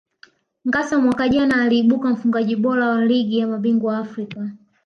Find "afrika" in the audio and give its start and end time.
3.97-4.49